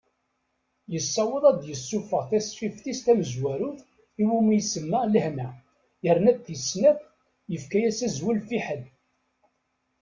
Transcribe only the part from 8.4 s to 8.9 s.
Fiḥel.